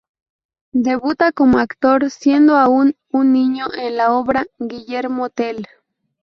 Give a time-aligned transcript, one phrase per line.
[0.73, 5.67] Debuta como actor siendo aún un niño, en la obra "Guillermo Tell".